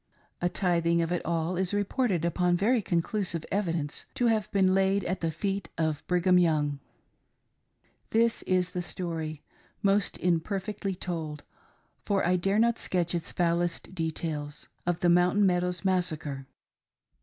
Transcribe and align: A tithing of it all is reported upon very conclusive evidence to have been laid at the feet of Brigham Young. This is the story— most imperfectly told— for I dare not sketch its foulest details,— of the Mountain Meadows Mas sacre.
A 0.41 0.49
tithing 0.49 1.03
of 1.03 1.11
it 1.11 1.21
all 1.23 1.55
is 1.55 1.75
reported 1.75 2.25
upon 2.25 2.57
very 2.57 2.81
conclusive 2.81 3.45
evidence 3.51 4.07
to 4.15 4.25
have 4.25 4.49
been 4.51 4.73
laid 4.73 5.03
at 5.03 5.21
the 5.21 5.29
feet 5.29 5.69
of 5.77 6.03
Brigham 6.07 6.39
Young. 6.39 6.79
This 8.09 8.41
is 8.47 8.71
the 8.71 8.81
story— 8.81 9.43
most 9.83 10.17
imperfectly 10.17 10.95
told— 10.95 11.43
for 12.07 12.25
I 12.25 12.35
dare 12.35 12.57
not 12.57 12.79
sketch 12.79 13.13
its 13.13 13.31
foulest 13.31 13.93
details,— 13.93 14.69
of 14.87 15.01
the 15.01 15.09
Mountain 15.09 15.45
Meadows 15.45 15.85
Mas 15.85 16.07
sacre. 16.07 16.47